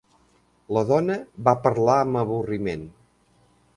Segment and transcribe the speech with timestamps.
[0.77, 1.17] La dona
[1.49, 2.89] va parlar amb avorriment.